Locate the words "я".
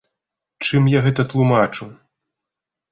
0.97-1.03